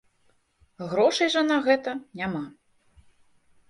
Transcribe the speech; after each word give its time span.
Грошай 0.93 1.31
жа 1.35 1.45
на 1.51 1.61
гэта 1.69 1.97
няма. 2.23 2.43